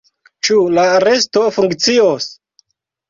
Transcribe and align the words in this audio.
Ĉu 0.47 0.55
la 0.77 0.85
resto 1.05 1.43
funkcios? 1.59 2.31